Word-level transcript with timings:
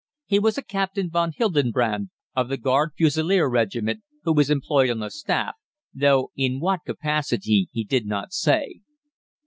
He 0.25 0.39
was 0.39 0.57
a 0.57 0.63
Captain 0.63 1.11
von 1.11 1.31
Hildebrandt, 1.31 2.09
of 2.35 2.49
the 2.49 2.57
Guard 2.57 2.89
Fusilier 2.97 3.47
Regiment, 3.47 4.01
who 4.23 4.33
was 4.33 4.49
employed 4.49 4.89
on 4.89 4.97
the 4.97 5.11
Staff, 5.11 5.53
though 5.93 6.31
in 6.35 6.59
what 6.59 6.79
capacity 6.87 7.69
he 7.71 7.83
did 7.83 8.07
not 8.07 8.33
say. 8.33 8.81